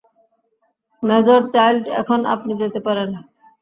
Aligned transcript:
Major 1.03 1.41
Childs, 1.53 1.85
এখন 2.01 2.19
আপনি 2.33 2.51
যেতে 2.61 2.79
পারেন। 2.87 3.09